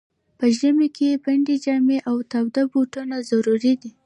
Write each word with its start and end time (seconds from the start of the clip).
په 0.37 0.45
ژمي 0.57 0.87
کي 0.97 1.09
پنډي 1.23 1.55
جامې 1.65 1.97
او 2.09 2.15
تاوده 2.31 2.61
بوټونه 2.71 3.15
ضرور 3.29 3.59
دي. 3.83 3.91